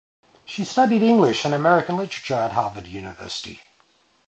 She 0.45 0.65
studied 0.65 1.03
English 1.03 1.45
and 1.45 1.53
American 1.53 1.97
Literature 1.97 2.33
at 2.33 2.53
Harvard 2.53 2.87
University. 2.87 3.61